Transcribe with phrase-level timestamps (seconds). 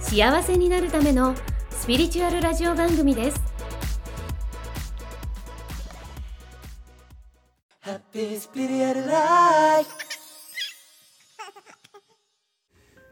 [0.00, 1.34] 幸せになるための
[1.70, 3.40] スピリチュアルラジオ番組です
[7.80, 9.90] ハッピースピリチュアルライフ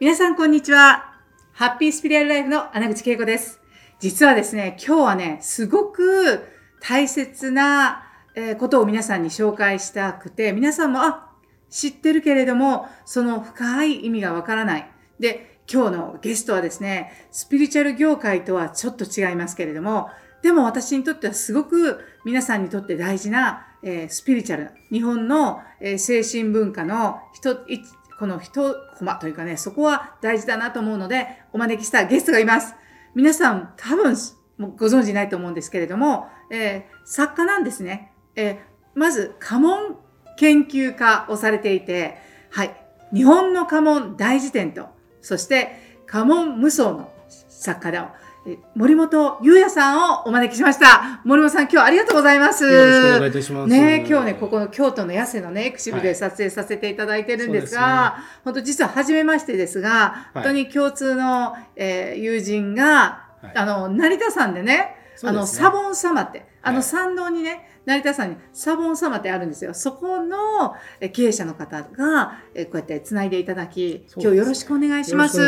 [0.00, 1.14] 皆さんこんにちは。
[1.52, 3.60] ハッピースピリアルライフの穴口恵子です。
[3.98, 6.46] 実はですね、今日はね、すごく
[6.80, 8.04] 大切な
[8.36, 11.32] えーことを皆さんに紹介したくて、皆さんも、あ、
[11.68, 14.90] 知ってるけれども、その深い意味がわからない。
[15.18, 20.08] で、今日のゲストはですね、スピリチュアル業界とはちょっと違いますけれども、
[20.42, 27.56] でも私にとってはすごく皆さんにとって大事な、えースピリチュアル、日本の、えー精神文化の一
[28.18, 32.74] この一コマというかね、そこは大事だなと思うので、お招きしたゲストがいます。
[33.14, 34.16] 皆さん多分
[34.76, 38.12] ご存知ないと思うんですけれども、えー作家なんですね。
[38.36, 38.60] え
[38.94, 39.96] まず家紋
[40.38, 42.16] 研究家をされていて、
[42.50, 42.74] はい、
[43.12, 44.88] 日本の家紋大辞典と、
[45.28, 48.08] そして家紋無双の作家の
[48.46, 51.20] えー森本優也さんをお招きしました。
[51.24, 52.64] 森本さん、今日はありがとうございます。
[52.64, 53.68] よろしくお願いいたします。
[53.68, 66.82] ね今日ね、ここの京都の八瀬のね、エクシブはいで撮影させていただいてるんですそうが、本当実は初めましてですが、本当に共通の、えー友人が、はいあの、成田山でね、あの、サボン様って、あの、はい。
[66.84, 69.72] 参道にね、成田山にサボン様ってあるんですよ。
[69.74, 75.38] そこのえ経営者の方が、えこうやって繋いでいただき、今日よろしくお願いします。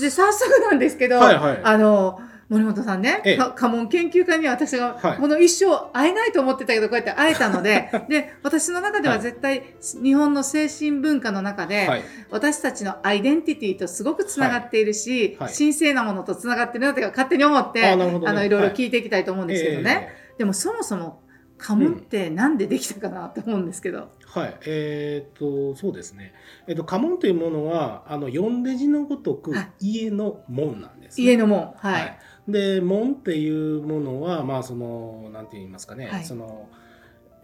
[0.00, 1.60] で、早速なんですけど、はいはい。
[1.62, 5.18] あの、森本さんね、家紋研究家には私が、はい。
[5.18, 9.22] この一生会えないと思ってたけど、こうやって会えたので、 で、私の中でははい。
[9.22, 9.62] 絶対、
[10.02, 12.02] 日本の精神文化の中で、はい。
[12.30, 15.48] 私たちのアイデンティティとすごくつながっているし、はい。
[15.48, 15.54] はい。
[15.56, 18.18] 神聖なものとつながっているなって勝手に思って、あね。
[18.18, 18.72] の、いろいろはい。
[18.74, 20.12] 聞いていきたいと思うんですけどね。
[20.20, 21.22] えでもそもそも、
[21.56, 24.10] 家紋ってなんでできたかなと思うんですけど。
[24.34, 24.58] ーはい。
[24.66, 26.34] えーっと、そうですね。
[26.66, 31.26] えっと、家紋というものは、あの、四デジのごとくはい家の門なんです、ね。
[31.26, 31.72] 家の門。
[31.76, 31.92] はい。
[31.92, 32.18] はい。
[32.48, 36.68] で、門っていうものは、まあ、その、なんて言いますかね、はいその、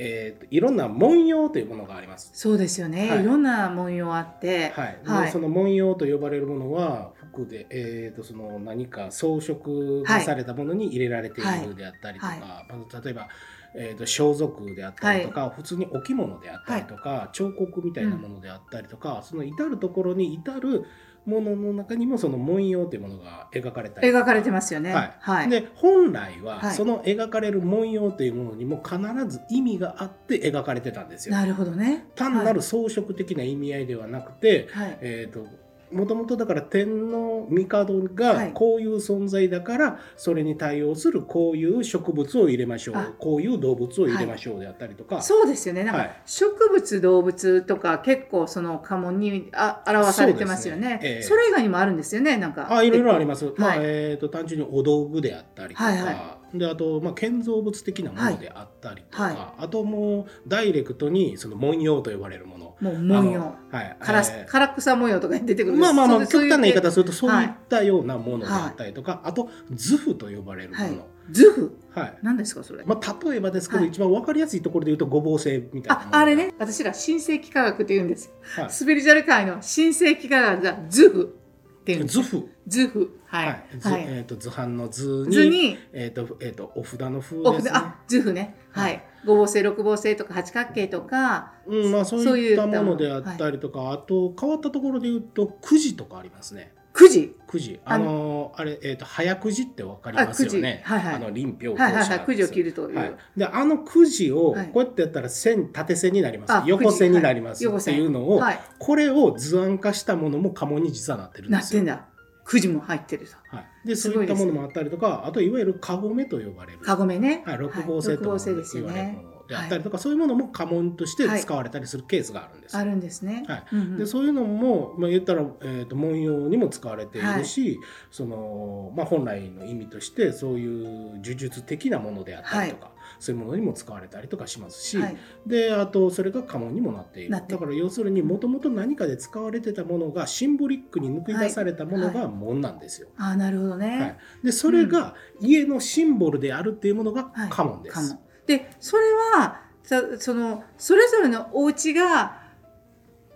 [0.03, 2.31] えーいろんな文様というものがあります。
[2.33, 3.23] そうですよね、はい。
[3.23, 3.25] い。
[3.25, 5.27] ろんな文様あって、はい、はい。
[5.27, 12.41] でその文様と呼ばれるものは服で、えー、とその何か装飾がされたものに入れられているであったりとか、はい。
[12.41, 13.29] まあ例えば、
[13.77, 20.87] えー、と装束であったりとか、普通に置物であったりとか、彫刻みたいなものであったりとか、その至る所に至る
[21.27, 24.93] ものの中にもその文様というものが描かれたり描かれてますよね。
[24.93, 25.49] はいはい。
[25.51, 28.99] で本来は、はいその描かれる文様というものにも必
[29.29, 31.35] ず意味があって描かれてたんですよ。
[31.35, 32.07] なるほどね。
[32.15, 34.99] 単なる装飾的な意味合いではなくて、はい。
[35.01, 35.47] えー、と
[35.93, 38.53] もともとだから天皇帝はがい。
[38.53, 43.09] こういう存在だからそれに対応するこういう植物を入れましょあ。
[43.09, 45.85] うこういう動物を入れましょうであったりとか、そうですよね。
[45.85, 46.17] なんか、はい。
[46.27, 50.81] 植物、動物とか結構その家紋にあ表されてますよね。
[50.81, 51.01] ね。
[51.03, 51.23] ええ。
[51.23, 52.37] それ以外にもあるんですよね。
[52.37, 52.69] なんか。
[52.71, 53.79] あいろいろあります、まあはい。
[53.83, 59.37] えー、と単純にお道具であったりとか、はいはであと、まあ、建造物的なものであったりとか、はい。
[59.65, 62.77] あともうダイレクトにその文様と呼ばれるもの。
[62.81, 63.59] もう文様。
[63.71, 63.97] はい。
[64.01, 64.69] からえー。
[64.69, 71.01] 唐草模様とかに出てくるまあまあまあ極端な言い方するとそういったようなものであったりとか、あと図譜と呼ばれるもの、はい。
[71.31, 71.79] 図譜？
[71.95, 72.19] はい。
[72.23, 73.89] 何ですかそれ、まあ、例えばですけど、はい。
[73.91, 76.55] 一番わかりやすいところで言うとごぼう星みたいなああれ、ね。
[76.59, 78.27] 私ら新世紀科学って言うんです。
[78.27, 78.71] よはい。
[78.71, 81.37] スピリチュアル界の新世紀科学が図譜
[81.81, 82.15] っていうんです。
[82.15, 82.49] 図譜。
[82.67, 83.65] 図譜ははい。
[83.77, 84.05] い、図はい。
[84.09, 85.79] えー、と図版の図に図に。
[85.93, 87.71] えーとえー、とお札の風ですね。
[87.73, 88.57] おあ図譜ね。
[88.73, 89.03] はい。
[89.25, 92.97] 五芒星六芒星とか八角形とかうんまあ、そういいったもの。
[92.97, 96.73] であったりとか、あと変わったところで言うとくじとかありますね。
[96.93, 97.79] 9時くじ。
[97.85, 100.83] ああのーあれ、えー、と早くじってわかりますよね。
[100.85, 101.15] はいはい。
[101.15, 102.21] あの臨氷はいはいはい。
[102.21, 104.67] くじを切るという、はい、であのくじをはい。
[104.67, 107.57] こうやってやったら線縦線になります、あ横線になりまはい。
[107.57, 108.61] すっていうのを、はい。
[108.79, 111.83] これを図案化したものも家紋に実はなってるんですよ。
[111.85, 112.05] なってん。
[112.05, 112.10] だ
[112.51, 117.45] 9時も入ってるとはい、ですそういったものもあったりとかあといわゆるカゴメと呼ばれる、カゴメね。
[117.47, 122.77] はい、六芒星と六芒星ですよ言われるねものであったりとか、そういうものも家紋として使われたりするケースがあるんです。
[122.77, 123.45] あるんですね。
[123.47, 123.65] はい。
[123.73, 123.99] うんうん。
[123.99, 127.79] でそういうのも、まあ、言ったら、えー、と文様にも使われているし、
[128.11, 135.17] そのまあ、本来の意味としてそういう呪術的なものであったりとか、そういうものにも使われたりとかしますし、はい。
[135.47, 137.31] であとそれが家紋にもなっている。
[137.31, 143.09] だから要するにもともと何かで使われてたものがシンボリックに抜き出されたものが紋なんですよ。
[143.17, 144.01] ああ、なるほどね。
[144.01, 147.49] はい、でそれが家のシンボルであるっていうものがはい。
[147.51, 147.95] 家紋です。
[147.97, 148.21] 家紋。
[148.47, 149.03] で、それ
[149.37, 152.41] は、さその、それぞれのお家が、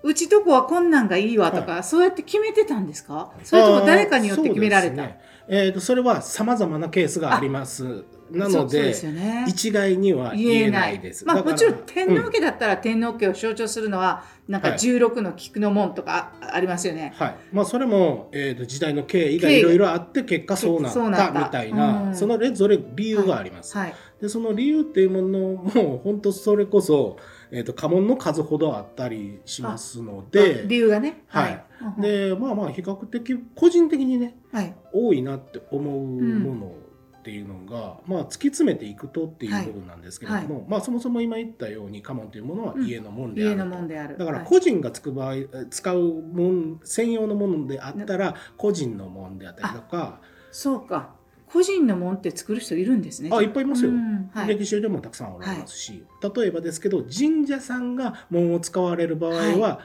[0.03, 3.33] うちとこはこんなんがいいわとか、そうやって決めてたんですか？
[3.45, 5.03] それとも誰かによって決められた、
[5.49, 9.45] えー、とそれはさまざまなケースがありますなのでね。
[9.47, 11.25] 一概には言えないです。
[11.25, 17.13] まあ、もちろん天皇うん家だったら天皇家を象徴するのは、なんかはい16の菊の門とかあありますよね。
[17.17, 23.77] はいまあ、それも、えー、と時代の経緯がいろいろあって結果そうなったみたいなうんそのぞれ理由があります。
[23.77, 23.95] はい。
[24.21, 27.19] でその理由っていうものも本当それこそ、
[27.51, 31.23] えー、と家紋の数ほどあったりしますのあで理由がね。
[31.27, 34.75] はいうんでまあまあ比較的個人的にねはい。
[34.93, 36.73] 多いなって思うもの
[37.19, 44.19] っていうのが、まあ、突き詰めていくとっていう部分なんですけれども、まあ、そもそも今言ったように家紋というものは家の門であ家ると、の門である。
[44.19, 45.35] だからはい個人がつく場合、
[45.71, 50.21] 使う門専用のものであったら個人の門であったりとか
[50.53, 51.15] そうか。
[51.55, 53.31] 個人の門って作る人いるんですね。
[53.33, 54.49] あいっぱいいますようんはい。
[54.49, 56.05] 歴史上でもたくさんおられますし、
[56.35, 59.79] 例えばですけど神社さんが門を使われる場合は、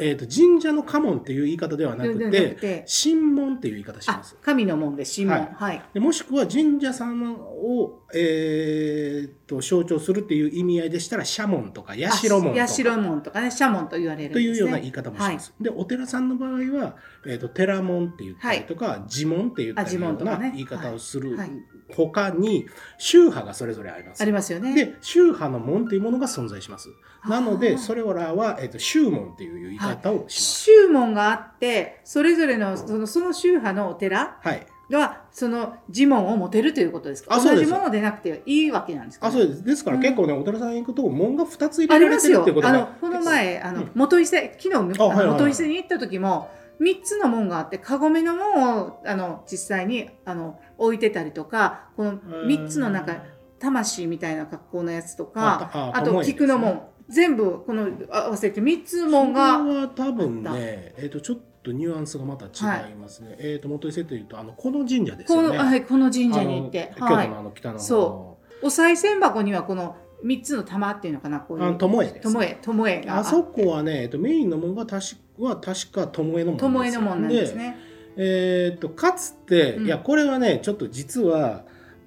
[0.00, 5.38] えー、と神社の家紋っていう言い方ではなくて神門っていう言い方しまあす。、神の門で神門。
[5.38, 5.82] はいはい。
[5.92, 14.38] でもしくは神社さんを、えー、と象徴するっていう意味合いでしたら社門とか社門とかあ社門とかね、社門と言われるんと。
[14.38, 15.52] いうような言い方もします。
[15.60, 16.96] でお寺さんの場合は、
[17.26, 21.50] えー、と寺門って言ったりとか、寺門って言ったりとか言い方をするはい
[21.94, 22.66] 他に
[22.98, 24.22] 宗派がそれぞれあります。
[24.22, 24.74] ありますよね。
[24.74, 26.88] で宗派の門というものが存在します。
[27.28, 30.36] なのでそれらは、えー、と宗門っていう言い方をします。
[30.64, 34.66] 宗門があって、それぞれのそのその宗派のお寺はい。
[34.90, 37.38] がその呪文を持てるということですか？
[37.38, 39.62] 同じものでなくていいわけなんですか、あそうです。
[39.64, 53.16] ですからうん結構ね、お寺さん行くと門が2つ入あれられてるりますよっていうことがあのこの前あの、うん元伊勢昨日あのはいはいはい元伊勢に行った時も3つの門があってカゴメの門をあの実際にあの置いてたりとかこの3つの中
[53.58, 63.36] 魂みたいな格好のやつとかああと菊の門、全部この合わせて3つ門がそれは多分あっね、えー、とちょっとニュアンスがまた違いますね。
[63.40, 65.58] えっ、と元伊勢というとあのこの神社ですこの,、よね。
[65.58, 67.78] はい、この神社に行って、あの京はい都のあの北の方。
[67.78, 71.76] のそお賽銭箱にはこの3つの玉っていうのかなこういう。
[71.76, 72.32] 巴です。
[72.32, 73.18] 巴巴が。
[73.18, 76.98] あそこはね、えっと、メインの門が確は確か巴の門です。
[76.98, 77.76] の門なんですね。
[78.16, 79.86] えっとかつて、うん。
[79.86, 81.64] いやこれはねちょっと実は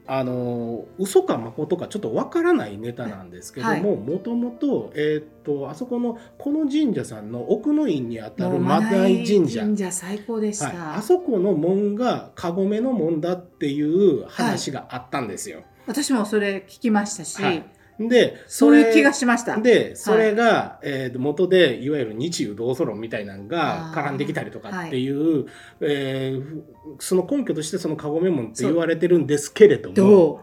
[0.08, 9.62] あの嘘か誠かちょっとわからないネタなんですけどももともと,、えっとあそこのこの神社さんの奥の院にあたるマダイ神社。
[9.62, 10.66] 神社最高でした。
[10.66, 15.62] はい、あそこの門がカゴメの門だっていう話があったんですよ。
[15.88, 17.64] 私もそれ聞きましたし、はい
[18.10, 19.58] でそういう気がししました。
[19.58, 25.46] でそれが、えーと元でいわゆる日中同祖論みたいなのが絡んできたりとかっていう、
[25.80, 26.62] えー
[27.00, 30.42] その根拠としてそのカゴメ門って言われてるんですけれどもど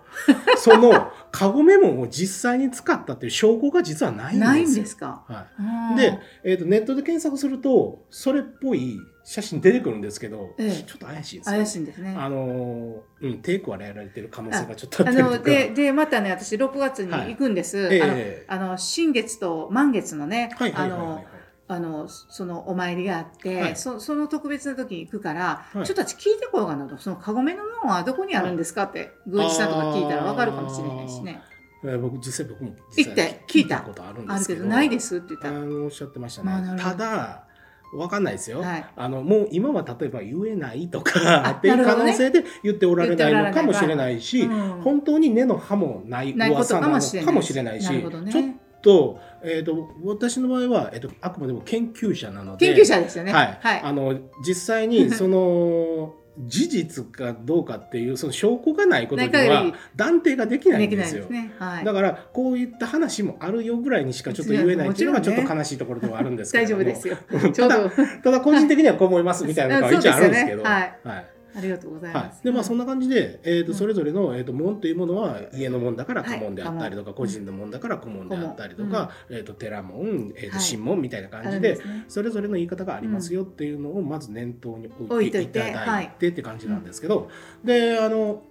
[0.56, 4.46] その カゴメ門を実際に使ったっていう証拠が実はなういんですよ。
[4.46, 5.24] ないんですか？
[5.26, 8.98] はいうんで、えー、とネットで検索するとそれっぽい
[9.30, 12.16] 写真出てくるんですけど、ええちょっと怪しいですよ怪しいんですね。
[12.18, 15.12] あのーうん、抵抗はやられてる可能性がちょっとあ。
[15.12, 17.88] のででまたね私6月に行くんです。
[17.92, 21.26] ええあのあの新月と満月のね、はいはいあのはいはい。
[21.70, 31.42] あのそのお参りがあって、はいそその特別な時に行くから、はいちょっと私聞いてこようかなとそのカゴメの門はどこにあるんですかって宮司さんとか聞いたらわかるかもしれないしね。
[31.84, 35.58] えー僕実際僕も行って聞いたことあるんですけどけどないですって言ったあら。
[35.58, 37.44] のおっしゃってましたね、ただ
[37.92, 38.84] わかんないですよ、はい。
[38.96, 44.80] あのもう今は例えば言えないとかあ っていう可能性で言っておられないのかもしれないし、うん。
[44.82, 48.04] 本当に根の葉もない噂なのかもしれないしね。
[48.30, 48.44] ちょっ
[48.80, 53.32] と,、えー、と私の場合は、えー、とあくまでも研究者なので研究者ですよね。
[53.32, 53.58] はい。
[53.60, 53.80] はい。
[53.82, 56.14] あの実際にその
[56.46, 61.28] 事実かどうかっていうその証拠がないことには断定ができないでんですす。
[61.28, 61.52] ね。
[61.58, 61.84] はい。
[61.84, 67.16] だからこういった話もあるよぐらいにしかちょっと言えないっていうのがもちょっと悲しいところではあるんですけども丈夫ですよ。
[68.22, 72.40] ただ個人的にはこう思いますみたいなのが一応あるんですけどそうですよねはいありがとうございはます。
[72.40, 73.78] い、でまあそんな感じで、えー、とうん。
[73.78, 80.64] それぞれの、えー、と門というものは家の門だから家門であったりとか、はい個人の門だから古門であったりとか、えー、と寺門、えー、とはい。
[80.64, 82.04] 神門みたいな感じで、ね。
[82.06, 87.28] それぞれの言い方がありますよっていうのをまず念頭に置いていただいてって感じなんですけど、
[87.64, 88.42] であの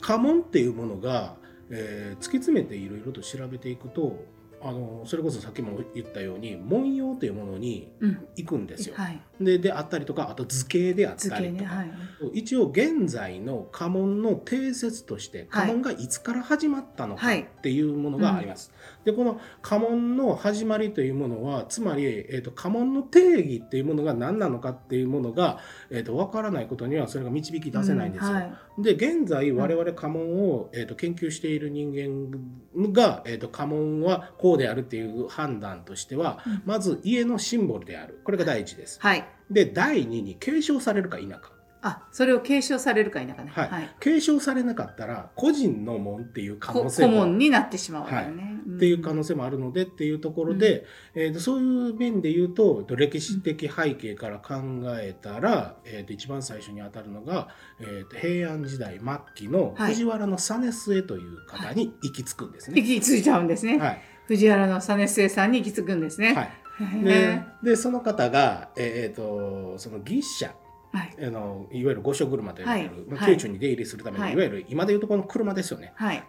[0.00, 1.36] 家紋っていうものが、
[1.70, 4.24] えー突き詰めていろいろと調べていくと
[4.62, 8.26] あのそれこそさっきも言ったように文様というものにうん。
[8.36, 8.94] 行くんですよ。
[8.96, 11.90] はいでであったりとかあと図形であっ図たりとか、はい。
[12.34, 15.68] 一応現在の家紋の定説としてはい。
[15.68, 17.40] 家紋がいつから始まったのかはい。
[17.40, 18.70] っていうものがあります。
[19.04, 28.32] でこの家紋の始まりというものはつまり、えー、と家紋の定義っていうものが何なのかっていうものが、えー、と分からないことにはそれが導き出せないんですよ。
[28.32, 28.52] うはい。
[28.78, 36.62] で現在我々家紋を、えー、と研究している人間が、えー、と家紋はこうであるっていう判断としては、うん。
[36.66, 38.20] まず家のシンボルである。
[38.24, 39.00] これが第一です。
[39.00, 41.52] はいで第二に継承されるか否か。
[41.82, 43.50] あそれを継承されるか否かね。
[43.54, 43.96] はい。
[44.00, 50.84] 継承されなかったら個人の門っていう可こ能性も顧問になってしまうわけよね、っていう可能性もあるのでっていうところで、
[51.14, 54.56] えーとそういう面で言うと歴史的背景から考
[55.00, 57.48] えたら、えー、と一番最初に当たるのが、
[57.80, 59.92] えー、と平安時代末期のはい。
[59.92, 62.78] 藤原実末という方に行き着くんですね。
[62.78, 64.02] 行き着いちゃうんですね、はい。
[64.26, 66.44] 藤原の実末さんに行き着くんですね、はい。
[66.44, 66.48] へ
[67.04, 70.54] でーでその方が、えー、とその牛車
[70.92, 71.16] はい。
[71.24, 73.26] あのいわゆる御所車と呼ばれる、はい。
[73.26, 74.32] 宮中に出入りするための、はい。
[74.32, 75.92] い、わゆる今でいうとこの車ですよね。
[75.94, 76.24] はい。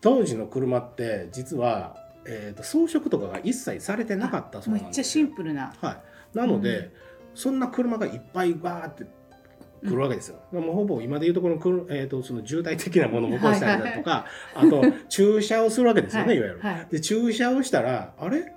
[0.00, 5.22] 当時の車って実は、えー、と装飾とかが一切されてなかったそうめっちゃシ。
[5.22, 5.74] ンプルな。
[5.80, 6.02] は
[6.34, 6.90] い、なので、うん。
[7.34, 9.04] そんな車がいっぱいバーって
[9.84, 10.40] 来るわけですよ。
[10.52, 16.60] もうほぼ今でいうとこのくる、えー、とその渋滞的なものを起こしたりだとか、あと駐車をするわけですよね、い、わゆる。
[16.60, 16.86] はい。
[16.90, 18.55] で駐車をしたらあれ？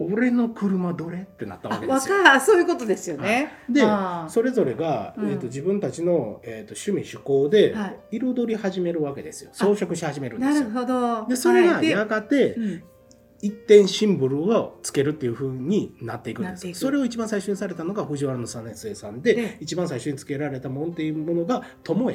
[0.00, 1.22] 俺の車どれ？
[1.22, 2.16] ってなったわけですよ。
[2.40, 5.30] そういうことですよね、であーそれぞれが、うん。
[5.30, 8.16] えー、と自分たちの、えー、と趣味趣向ではい。
[8.16, 9.50] 彩り始めるわけですよ。
[9.52, 10.68] 装飾し始めるんですよ。
[10.68, 11.26] なるほど。
[11.26, 11.86] でそれがはい。
[11.86, 12.82] でやがてうん。
[13.40, 22.10] 一点シンボルをつけるっていう風になっていくんですそれを一番最初にされたのが藤原の実末さんでで一番最初につけられたものっていうものが巴の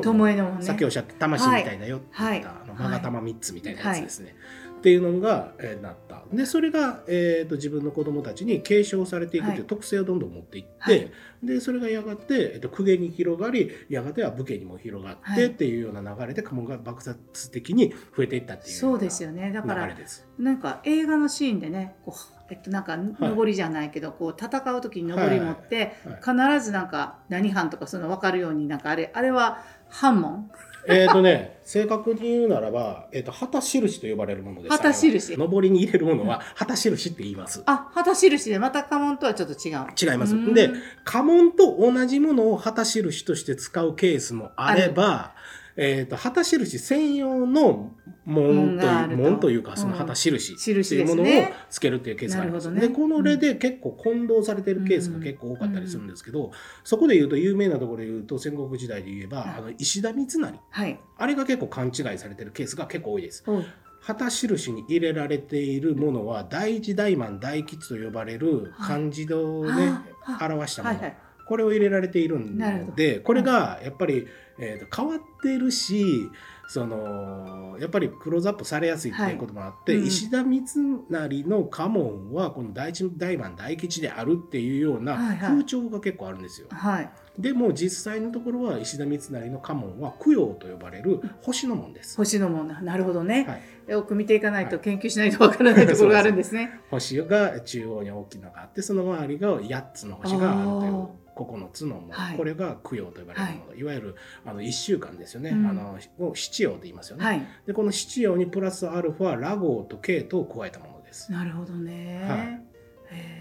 [0.00, 2.62] 巴のもねさっきおっしゃった魂みたいだよって言った、はい。
[2.62, 4.34] あのはいマガタマ3つみたいなやつですね。
[4.82, 6.24] っていうのが、えーなった。
[6.32, 11.10] でそれが、えー、と自分の子供たちに継承されていくっていう特性をどんどん持っていって、はい。
[11.44, 15.46] でそれがやがて、えー、と公家に広がりやがては武家にも広がって、はい。
[15.46, 19.52] っていうような流れで家紋が爆発的に増えていったっていうそうですよね。
[19.52, 20.26] だ流かられです。
[20.36, 26.56] なんか映画のシーンでねこうえっとなんか上りじゃないけど、こう戦う時に上り持って、はい。
[26.56, 30.50] 必ずなんか何藩とかその分かるようになんかあれあれは藩門？
[30.86, 34.76] えっとね、 正確に言うならば、えっ、と、旗印と呼ばれるものです。
[34.76, 35.36] 旗印。
[35.36, 37.62] 上りに入れるものは、旗印って言います。
[37.66, 39.86] あ旗印でまた家紋とはちょっと違う。
[40.00, 40.34] 違います。
[40.34, 40.54] うーん。
[40.54, 40.70] で
[41.04, 45.34] 家紋と同じものを旗印として使うケースもあれば、
[45.76, 47.92] えっ、と、旗印専用の
[48.24, 49.50] 紋という、紋があると。
[49.50, 49.98] いうか、そのうん。
[49.98, 51.26] 旗印って印いうものを
[51.70, 52.70] つけるっていうケースがあります。
[52.70, 52.94] なるほどね。
[52.94, 56.52] で、この例で結構混同されているケースが結構多かったりするんですけど、
[56.84, 59.48] そこで言うと、有名なところで言うと、戦国時代で言えば、はい。
[59.58, 60.60] あの石田三成。
[60.70, 61.00] はい。
[61.16, 63.42] あれが結構勘違いされてるケースが結構多いです。
[63.46, 63.64] おう。
[64.02, 69.90] 旗印に入れられているものは大一大満大吉と呼ばれる漢字をね、
[70.22, 70.98] はあ表したもの、
[71.46, 72.90] これを入れられているなるほど。
[72.90, 74.26] のでこれがやっぱり、
[74.58, 76.30] えーと変わってるし
[76.72, 80.06] そのやっぱりクローズアップされやすいっていうこともあって、はいうん。
[80.06, 80.64] 石田三
[81.10, 85.38] 成の家紋はこの大一大満大吉であるっていうようなはいはい。
[85.38, 86.68] 風潮が結構あるんですよ。
[86.70, 87.10] はい。
[87.38, 92.16] でも実際のところは石田三成の家紋は供養と呼ばれる星の門です。
[92.16, 93.56] 星のものなるほどね、は
[93.88, 93.92] い。
[93.92, 94.84] よく見ていかないとはい。
[94.84, 96.80] 研究しないとわからないところがあるんですね。
[96.90, 102.36] 星が中央に大きなのがあってその周りが8つの星があるという9つのもの、はい。
[102.36, 105.66] これが供養と呼ばれるもの、い、わゆるあの1週間ですよね、うん。
[105.66, 111.30] あのを七曜と言いますよね、はい、でこの七曜にプラスアルファラゴーとケイトを加えたものです。
[111.32, 112.24] なるほどね。
[112.28, 112.72] はい。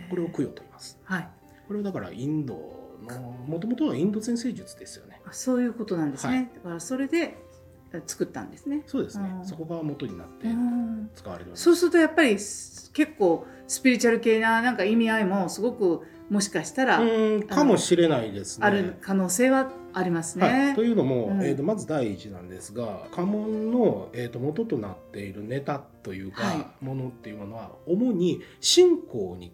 [0.10, 1.00] これを供養と言います。
[1.06, 1.30] はい、
[1.68, 2.54] これをだからインド
[3.02, 5.22] のもともとはインド先生術ですよね。
[5.26, 6.36] あそういうことなんですね。
[6.36, 6.50] はい。
[6.56, 7.38] だからそれで
[7.94, 8.84] え作ったんですね。
[8.86, 9.46] そうですね、うん。
[9.46, 11.10] そこが元になってうん。
[11.14, 17.06] 使われるようにそうするとやっぱりす結構スピリチュアル系ななんか意味合いもすごくもしかしたらう
[17.40, 20.48] んかもしれないですねある可能性はありますね。
[20.48, 29.52] はい、というのも、うんえー、とまず第一なんですが家紋の、えー、と元となっているネタというか、はものっていうものは主に信仰に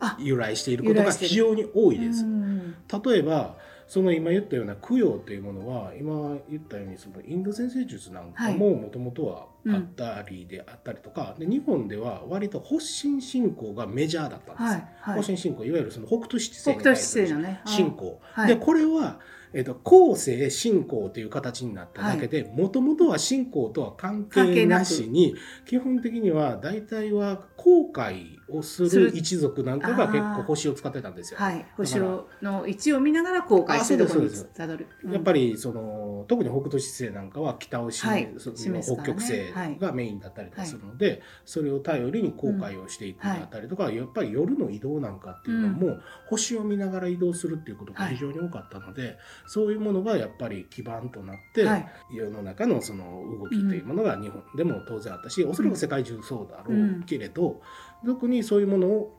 [0.00, 2.24] あ由来していることが非常に多いです。
[2.24, 3.56] うん例えば
[3.86, 14.62] その今言ったような供養というものは今言ったようにそのインド先生術なんかももともとはあったりであったりとか、で日本では割と発信信仰がメジャーだったんです。
[14.62, 15.14] はいはい。
[15.16, 17.60] 発信信仰いわゆるその北斗七星のね。
[17.66, 19.20] 信仰、はいでこれは、
[19.56, 25.34] えっと後世信仰という形になっただけでもともとは信仰とは関係なしに
[25.64, 29.10] 基本的には大体は後悔をすする。
[29.10, 31.40] る一族なんかが結構星を使ってたんですよ。
[31.40, 34.86] はい、星をの位置を見ながら航海してあどこにたどる。
[35.10, 38.82] やっぱりその特に北斗七星なんかは北を示,、すからね。
[38.82, 45.98] 北極星がメインだったりとかするので、それを頼りに航海をしていくであったりとか、やっぱり夜の移動なんかっていうのも、
[46.28, 51.86] 星を見ながら移動するっていうことが非常に多かったので、そういうものがやっぱり基盤となって、はい。
[52.10, 57.62] 世の中のその動きというものが日本でも当然あったし、おそらく世界中そうだろうけれど、
[58.04, 59.16] 特にそういうものを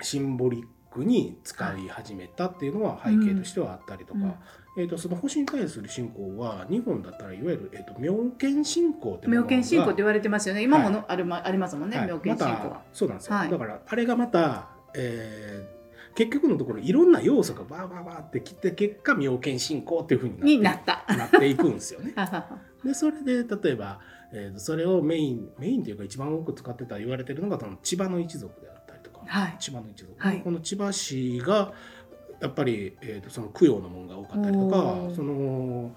[0.00, 0.62] シンボリッ
[0.92, 4.34] クに使い始めたっていうのは背景としてはあったりとか、うん。
[4.76, 10.62] えー、とその星に対する信仰は日本だったらいわゆる、えー、と妙見信仰ってものが妙見信仰って言われてますよね。
[10.62, 11.98] 今もの、はあるまありますもんね。
[11.98, 12.08] はい。
[12.08, 12.82] 妙見信仰まはた。
[12.92, 13.50] そうなんですよ、はい。
[13.50, 15.73] だからあれがまた、えー
[16.14, 21.16] 結局のところいろんな要素がバーバーバーってきて結果妙見信仰っていうふうになっなった。
[21.16, 22.12] なっていくんですよね。
[22.16, 22.58] ははは。
[22.84, 24.00] でそれで例えば、
[24.32, 29.56] えーとそれをメインメインというか一番多く使ってた言われてるのがその千葉の一族であったりとか、はい。
[29.58, 30.40] 千葉の一族、はい。
[30.40, 31.72] この千葉市が
[32.40, 35.96] やっぱり、えー、とその供養のものが多かったりとかその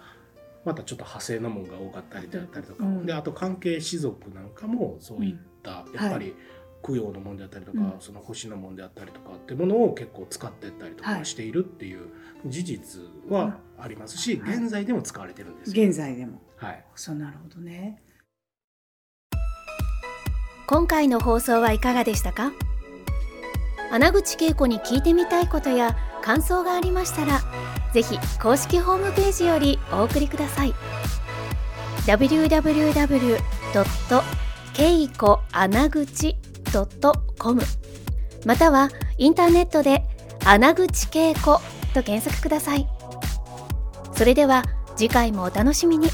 [0.66, 3.06] またちょっと派生のが多かったりであったりとか、うん。
[3.06, 6.36] であと関係士族なんかもそういった、やっぱり
[6.84, 7.94] 供養のものであったりとか、うん。
[8.00, 11.20] その星のものであったりとかってものを結構使ってったりとはい。
[11.20, 12.08] かしているっていう
[12.46, 14.56] 事実はありますし、はい。
[14.58, 15.84] 現在でも使われてるんですよ。
[15.88, 16.42] 現在でも。
[16.56, 16.86] はい。
[16.96, 18.02] そうなるほどね。
[20.68, 22.52] 今回の放送はいかがでしたか？
[23.90, 27.40] 穴口恵子に聞いてみたいことや感想がありましたら
[27.94, 30.74] ぜひ公式ホームページよりお送りください
[36.86, 37.62] .com
[38.46, 40.04] またはインターネットで
[40.46, 41.60] 「穴口恵子」
[41.94, 42.88] と検索ください。
[44.14, 44.64] それでは
[44.96, 46.08] 次回もお楽しみに。